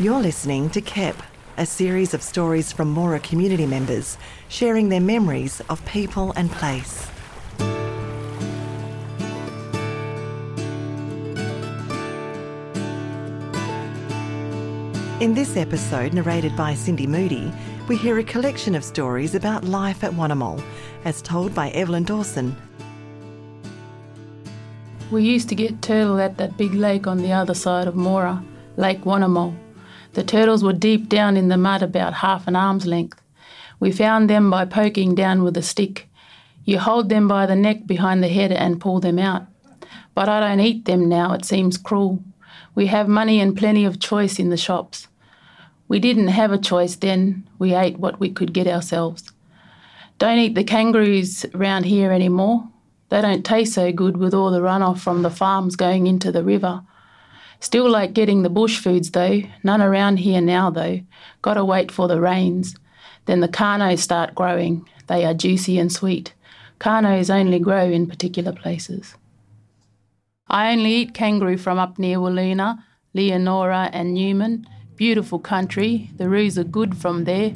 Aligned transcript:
You're 0.00 0.22
listening 0.22 0.70
to 0.70 0.80
KEP, 0.80 1.14
a 1.58 1.66
series 1.66 2.14
of 2.14 2.22
stories 2.22 2.72
from 2.72 2.94
Moora 2.94 3.22
community 3.22 3.66
members 3.66 4.16
sharing 4.48 4.88
their 4.88 4.98
memories 4.98 5.60
of 5.68 5.84
people 5.84 6.32
and 6.36 6.50
place. 6.50 7.06
In 15.20 15.34
this 15.34 15.58
episode, 15.58 16.14
narrated 16.14 16.56
by 16.56 16.72
Cindy 16.72 17.06
Moody, 17.06 17.52
we 17.86 17.98
hear 17.98 18.18
a 18.18 18.24
collection 18.24 18.74
of 18.74 18.82
stories 18.82 19.34
about 19.34 19.64
life 19.64 20.02
at 20.02 20.12
Wunnamull, 20.12 20.62
as 21.04 21.20
told 21.20 21.54
by 21.54 21.68
Evelyn 21.72 22.04
Dawson. 22.04 22.56
We 25.10 25.24
used 25.24 25.50
to 25.50 25.54
get 25.54 25.82
turtle 25.82 26.18
at 26.18 26.38
that 26.38 26.56
big 26.56 26.72
lake 26.72 27.06
on 27.06 27.18
the 27.18 27.32
other 27.32 27.52
side 27.52 27.86
of 27.86 27.96
Moora, 27.96 28.42
Lake 28.78 29.02
Wunnamull. 29.02 29.54
The 30.14 30.24
turtles 30.24 30.64
were 30.64 30.72
deep 30.72 31.08
down 31.08 31.36
in 31.36 31.48
the 31.48 31.56
mud 31.56 31.82
about 31.82 32.14
half 32.14 32.48
an 32.48 32.56
arm's 32.56 32.86
length. 32.86 33.20
We 33.78 33.92
found 33.92 34.28
them 34.28 34.50
by 34.50 34.64
poking 34.64 35.14
down 35.14 35.42
with 35.42 35.56
a 35.56 35.62
stick. 35.62 36.08
You 36.64 36.78
hold 36.78 37.08
them 37.08 37.28
by 37.28 37.46
the 37.46 37.56
neck 37.56 37.86
behind 37.86 38.22
the 38.22 38.28
head 38.28 38.52
and 38.52 38.80
pull 38.80 39.00
them 39.00 39.18
out. 39.18 39.46
But 40.14 40.28
I 40.28 40.40
don't 40.40 40.60
eat 40.60 40.84
them 40.84 41.08
now, 41.08 41.32
it 41.32 41.44
seems 41.44 41.78
cruel. 41.78 42.22
We 42.74 42.86
have 42.86 43.08
money 43.08 43.40
and 43.40 43.56
plenty 43.56 43.84
of 43.84 44.00
choice 44.00 44.38
in 44.38 44.50
the 44.50 44.56
shops. 44.56 45.08
We 45.88 45.98
didn't 45.98 46.28
have 46.28 46.52
a 46.52 46.58
choice 46.58 46.96
then, 46.96 47.48
we 47.58 47.74
ate 47.74 47.98
what 47.98 48.20
we 48.20 48.30
could 48.30 48.52
get 48.52 48.66
ourselves. 48.66 49.32
Don't 50.18 50.38
eat 50.38 50.54
the 50.54 50.64
kangaroos 50.64 51.46
round 51.54 51.86
here 51.86 52.12
anymore. 52.12 52.68
They 53.08 53.22
don't 53.22 53.44
taste 53.44 53.74
so 53.74 53.90
good 53.90 54.16
with 54.16 54.34
all 54.34 54.50
the 54.50 54.60
runoff 54.60 54.98
from 54.98 55.22
the 55.22 55.30
farms 55.30 55.76
going 55.76 56.06
into 56.06 56.30
the 56.30 56.44
river. 56.44 56.82
Still 57.60 57.90
like 57.90 58.14
getting 58.14 58.42
the 58.42 58.50
bush 58.50 58.78
foods 58.78 59.10
though, 59.10 59.42
none 59.62 59.82
around 59.82 60.18
here 60.18 60.40
now 60.40 60.70
though. 60.70 61.00
Gotta 61.42 61.64
wait 61.64 61.92
for 61.92 62.08
the 62.08 62.20
rains. 62.20 62.74
Then 63.26 63.40
the 63.40 63.48
carnos 63.48 63.98
start 63.98 64.34
growing. 64.34 64.88
They 65.06 65.24
are 65.24 65.34
juicy 65.34 65.78
and 65.78 65.92
sweet. 65.92 66.32
Carnos 66.78 67.28
only 67.28 67.58
grow 67.58 67.84
in 67.84 68.06
particular 68.06 68.52
places. 68.52 69.14
I 70.48 70.72
only 70.72 70.94
eat 70.94 71.14
kangaroo 71.14 71.58
from 71.58 71.78
up 71.78 71.98
near 71.98 72.16
Wiluna, 72.16 72.82
Leonora, 73.14 73.90
and 73.92 74.14
Newman. 74.14 74.66
Beautiful 74.96 75.38
country. 75.38 76.10
The 76.16 76.28
roos 76.28 76.58
are 76.58 76.64
good 76.64 76.96
from 76.96 77.24
there. 77.24 77.54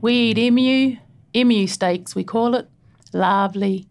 We 0.00 0.12
eat 0.12 0.38
emu, 0.38 0.98
emu 1.34 1.66
steaks 1.66 2.14
we 2.14 2.22
call 2.22 2.54
it. 2.54 2.68
Lovely. 3.12 3.88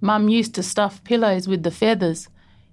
Mum 0.00 0.28
used 0.28 0.54
to 0.54 0.62
stuff 0.62 1.02
pillows 1.02 1.48
with 1.48 1.62
the 1.62 1.70
feathers. 1.70 2.28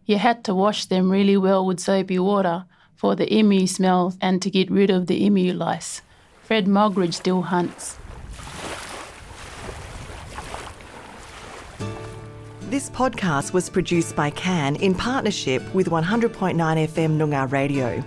You 0.05 0.17
had 0.19 0.43
to 0.43 0.53
wash 0.53 0.85
them 0.85 1.11
really 1.11 1.35
well 1.35 1.65
with 1.65 1.79
soapy 1.79 2.19
water 2.19 2.65
for 2.95 3.15
the 3.15 3.33
emu 3.33 3.65
smell 3.65 4.13
and 4.21 4.41
to 4.41 4.51
get 4.51 4.69
rid 4.69 4.89
of 4.89 5.07
the 5.07 5.25
emu 5.25 5.53
lice. 5.53 6.01
Fred 6.43 6.65
Mogridge 6.67 7.15
still 7.15 7.41
hunts. 7.41 7.97
This 12.69 12.89
podcast 12.89 13.53
was 13.53 13.69
produced 13.69 14.15
by 14.15 14.29
Can 14.31 14.75
in 14.75 14.93
partnership 14.93 15.61
with 15.73 15.87
100.9 15.87 16.55
FM 16.55 17.17
Noongar 17.17 17.51
Radio. 17.51 18.03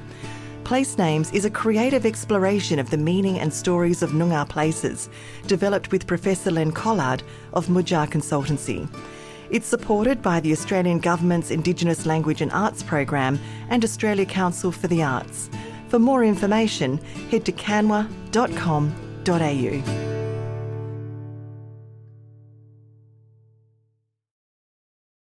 Place 0.62 0.98
Names 0.98 1.32
is 1.32 1.44
a 1.44 1.50
creative 1.50 2.04
exploration 2.04 2.78
of 2.78 2.90
the 2.90 2.98
meaning 2.98 3.38
and 3.38 3.52
stories 3.52 4.02
of 4.02 4.10
Noongar 4.10 4.48
places, 4.48 5.08
developed 5.46 5.90
with 5.90 6.06
Professor 6.06 6.50
Len 6.50 6.70
Collard 6.70 7.22
of 7.54 7.68
Mudjar 7.68 8.06
Consultancy. 8.08 8.88
It's 9.50 9.66
supported 9.66 10.20
by 10.20 10.40
the 10.40 10.52
Australian 10.52 10.98
Government's 10.98 11.50
Indigenous 11.50 12.04
Language 12.04 12.42
and 12.42 12.52
Arts 12.52 12.82
Program 12.82 13.38
and 13.70 13.82
Australia 13.82 14.26
Council 14.26 14.70
for 14.70 14.88
the 14.88 15.02
Arts. 15.02 15.48
For 15.88 15.98
more 15.98 16.22
information, 16.22 16.98
head 17.30 17.46
to 17.46 17.52
canwa.com.au. 17.52 18.08